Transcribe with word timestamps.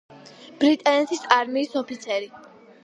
ბრიტანეთის 0.63 1.21
არმიის 1.37 1.81
ოფიცერი. 1.85 2.37